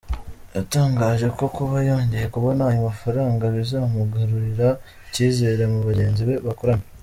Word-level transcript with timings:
Yatangaje 0.55 1.27
ko 1.37 1.45
kuba 1.55 1.77
yongeye 1.89 2.25
kubona 2.33 2.61
ayo 2.69 2.79
mafaranga 2.89 3.43
bizamugarurira 3.55 4.69
icyizere 5.07 5.63
muri 5.71 5.85
bagenzi 5.89 6.21
be 6.27 6.35
bakorana. 6.47 6.85